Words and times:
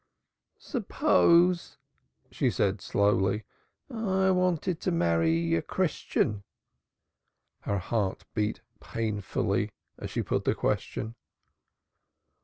"Suppose," 0.57 1.77
she 2.31 2.49
said 2.49 2.81
slowly, 2.81 3.43
"I 3.87 4.31
wanted 4.31 4.79
to 4.81 4.91
marry 4.91 5.53
a 5.53 5.61
Christian?" 5.61 6.41
Her 7.59 7.77
heart 7.77 8.25
beat 8.33 8.61
painfully 8.79 9.69
as 9.99 10.09
she 10.09 10.23
put 10.23 10.43
the 10.45 10.55
question. 10.55 11.13